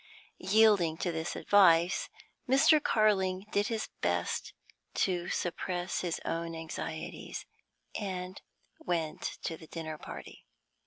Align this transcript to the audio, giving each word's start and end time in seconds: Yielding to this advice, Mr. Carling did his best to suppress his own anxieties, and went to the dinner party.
Yielding 0.39 0.97
to 0.97 1.11
this 1.11 1.35
advice, 1.35 2.09
Mr. 2.49 2.81
Carling 2.83 3.45
did 3.51 3.67
his 3.67 3.89
best 4.01 4.51
to 4.95 5.29
suppress 5.29 6.01
his 6.01 6.19
own 6.25 6.55
anxieties, 6.55 7.45
and 7.93 8.41
went 8.79 9.21
to 9.43 9.57
the 9.57 9.67
dinner 9.67 9.99
party. 9.99 10.47